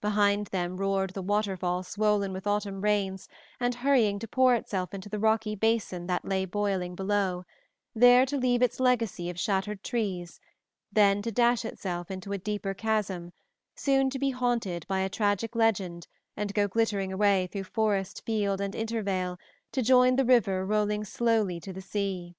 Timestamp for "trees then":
9.84-11.20